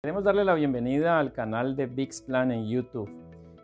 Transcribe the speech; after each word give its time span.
Queremos 0.00 0.22
darle 0.22 0.44
la 0.44 0.54
bienvenida 0.54 1.18
al 1.18 1.32
canal 1.32 1.74
de 1.74 1.88
Plan 2.24 2.52
en 2.52 2.68
YouTube. 2.68 3.10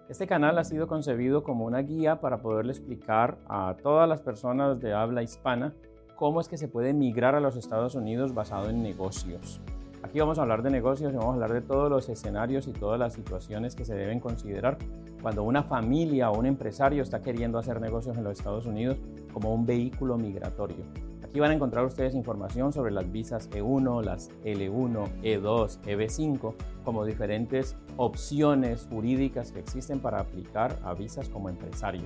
Este 0.08 0.26
canal 0.26 0.58
ha 0.58 0.64
sido 0.64 0.88
concebido 0.88 1.44
como 1.44 1.64
una 1.64 1.78
guía 1.78 2.20
para 2.20 2.38
poderle 2.38 2.72
explicar 2.72 3.38
a 3.48 3.76
todas 3.80 4.08
las 4.08 4.20
personas 4.20 4.80
de 4.80 4.92
habla 4.92 5.22
hispana 5.22 5.74
cómo 6.16 6.40
es 6.40 6.48
que 6.48 6.58
se 6.58 6.66
puede 6.66 6.92
migrar 6.92 7.36
a 7.36 7.40
los 7.40 7.56
Estados 7.56 7.94
Unidos 7.94 8.34
basado 8.34 8.68
en 8.68 8.82
negocios. 8.82 9.60
Aquí 10.02 10.18
vamos 10.18 10.40
a 10.40 10.42
hablar 10.42 10.64
de 10.64 10.70
negocios 10.70 11.12
y 11.12 11.16
vamos 11.16 11.30
a 11.30 11.34
hablar 11.34 11.52
de 11.52 11.62
todos 11.62 11.88
los 11.88 12.08
escenarios 12.08 12.66
y 12.66 12.72
todas 12.72 12.98
las 12.98 13.12
situaciones 13.12 13.76
que 13.76 13.84
se 13.84 13.94
deben 13.94 14.18
considerar 14.18 14.76
cuando 15.22 15.44
una 15.44 15.62
familia 15.62 16.32
o 16.32 16.38
un 16.40 16.46
empresario 16.46 17.04
está 17.04 17.22
queriendo 17.22 17.58
hacer 17.58 17.80
negocios 17.80 18.16
en 18.16 18.24
los 18.24 18.36
Estados 18.36 18.66
Unidos 18.66 18.98
como 19.32 19.54
un 19.54 19.66
vehículo 19.66 20.18
migratorio. 20.18 21.13
Aquí 21.34 21.40
van 21.40 21.50
a 21.50 21.54
encontrar 21.54 21.84
ustedes 21.84 22.14
información 22.14 22.72
sobre 22.72 22.92
las 22.92 23.10
visas 23.10 23.50
E1, 23.50 24.04
las 24.04 24.30
L1, 24.44 25.20
E2, 25.20 25.80
EB5, 25.80 26.54
como 26.84 27.04
diferentes 27.04 27.74
opciones 27.96 28.86
jurídicas 28.88 29.50
que 29.50 29.58
existen 29.58 29.98
para 29.98 30.20
aplicar 30.20 30.78
a 30.84 30.94
visas 30.94 31.28
como 31.28 31.48
empresario. 31.48 32.02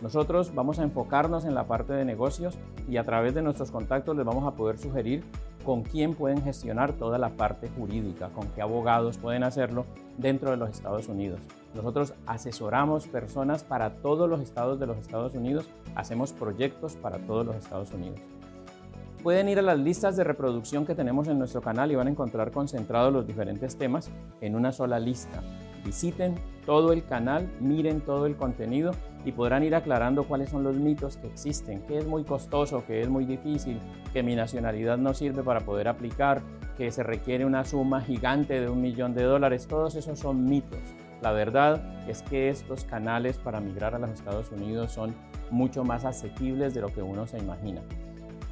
Nosotros 0.00 0.54
vamos 0.54 0.78
a 0.78 0.82
enfocarnos 0.82 1.44
en 1.44 1.54
la 1.54 1.66
parte 1.66 1.92
de 1.92 2.06
negocios 2.06 2.56
y 2.88 2.96
a 2.96 3.04
través 3.04 3.34
de 3.34 3.42
nuestros 3.42 3.70
contactos 3.70 4.16
les 4.16 4.24
vamos 4.24 4.50
a 4.50 4.56
poder 4.56 4.78
sugerir 4.78 5.24
con 5.62 5.82
quién 5.82 6.14
pueden 6.14 6.40
gestionar 6.40 6.94
toda 6.94 7.18
la 7.18 7.28
parte 7.36 7.68
jurídica, 7.68 8.30
con 8.30 8.48
qué 8.48 8.62
abogados 8.62 9.18
pueden 9.18 9.42
hacerlo 9.42 9.84
dentro 10.16 10.52
de 10.52 10.56
los 10.56 10.70
Estados 10.70 11.06
Unidos. 11.06 11.40
Nosotros 11.74 12.14
asesoramos 12.26 13.08
personas 13.08 13.62
para 13.62 13.96
todos 13.96 14.26
los 14.26 14.40
estados 14.40 14.80
de 14.80 14.86
los 14.86 14.96
Estados 14.96 15.34
Unidos, 15.34 15.68
hacemos 15.96 16.32
proyectos 16.32 16.96
para 16.96 17.18
todos 17.18 17.44
los 17.44 17.56
Estados 17.56 17.92
Unidos. 17.92 18.20
Pueden 19.22 19.50
ir 19.50 19.58
a 19.58 19.62
las 19.62 19.78
listas 19.78 20.16
de 20.16 20.24
reproducción 20.24 20.86
que 20.86 20.94
tenemos 20.94 21.28
en 21.28 21.38
nuestro 21.38 21.60
canal 21.60 21.92
y 21.92 21.94
van 21.94 22.06
a 22.06 22.10
encontrar 22.10 22.50
concentrados 22.50 23.12
los 23.12 23.26
diferentes 23.26 23.76
temas 23.76 24.10
en 24.40 24.56
una 24.56 24.72
sola 24.72 24.98
lista. 24.98 25.42
Visiten 25.84 26.36
todo 26.64 26.94
el 26.94 27.04
canal, 27.04 27.46
miren 27.60 28.00
todo 28.00 28.24
el 28.24 28.36
contenido 28.36 28.92
y 29.26 29.32
podrán 29.32 29.62
ir 29.62 29.74
aclarando 29.74 30.24
cuáles 30.24 30.48
son 30.48 30.64
los 30.64 30.74
mitos 30.76 31.18
que 31.18 31.26
existen, 31.26 31.82
que 31.82 31.98
es 31.98 32.06
muy 32.06 32.24
costoso, 32.24 32.82
que 32.86 33.02
es 33.02 33.10
muy 33.10 33.26
difícil, 33.26 33.78
que 34.14 34.22
mi 34.22 34.34
nacionalidad 34.34 34.96
no 34.96 35.12
sirve 35.12 35.42
para 35.42 35.60
poder 35.60 35.88
aplicar, 35.88 36.40
que 36.78 36.90
se 36.90 37.02
requiere 37.02 37.44
una 37.44 37.66
suma 37.66 38.00
gigante 38.00 38.58
de 38.58 38.70
un 38.70 38.80
millón 38.80 39.12
de 39.12 39.24
dólares. 39.24 39.66
Todos 39.66 39.96
esos 39.96 40.18
son 40.18 40.46
mitos. 40.46 40.80
La 41.20 41.32
verdad 41.32 42.08
es 42.08 42.22
que 42.22 42.48
estos 42.48 42.84
canales 42.84 43.36
para 43.36 43.60
migrar 43.60 43.94
a 43.94 43.98
los 43.98 44.08
Estados 44.08 44.50
Unidos 44.50 44.92
son 44.92 45.14
mucho 45.50 45.84
más 45.84 46.06
asequibles 46.06 46.72
de 46.72 46.80
lo 46.80 46.88
que 46.88 47.02
uno 47.02 47.26
se 47.26 47.38
imagina. 47.38 47.82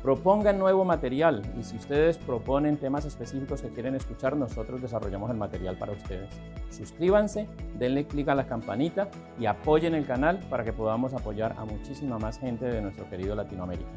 Propongan 0.02 0.60
nuevo 0.60 0.84
material 0.84 1.42
y 1.58 1.64
si 1.64 1.76
ustedes 1.76 2.18
proponen 2.18 2.76
temas 2.76 3.04
específicos 3.04 3.62
que 3.62 3.70
quieren 3.70 3.96
escuchar, 3.96 4.36
nosotros 4.36 4.80
desarrollamos 4.80 5.28
el 5.30 5.36
material 5.36 5.76
para 5.76 5.92
ustedes. 5.92 6.30
Suscríbanse, 6.70 7.48
denle 7.76 8.06
clic 8.06 8.28
a 8.28 8.36
la 8.36 8.46
campanita 8.46 9.08
y 9.40 9.46
apoyen 9.46 9.96
el 9.96 10.06
canal 10.06 10.38
para 10.48 10.62
que 10.62 10.72
podamos 10.72 11.14
apoyar 11.14 11.56
a 11.58 11.64
muchísima 11.64 12.16
más 12.18 12.38
gente 12.38 12.66
de 12.66 12.80
nuestro 12.80 13.10
querido 13.10 13.34
Latinoamérica. 13.34 13.90